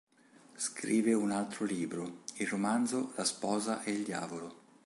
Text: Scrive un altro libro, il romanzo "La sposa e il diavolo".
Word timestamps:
Scrive 0.57 1.13
un 1.13 1.29
altro 1.29 1.63
libro, 1.63 2.23
il 2.37 2.47
romanzo 2.47 3.13
"La 3.17 3.23
sposa 3.23 3.83
e 3.83 3.91
il 3.91 4.03
diavolo". 4.03 4.63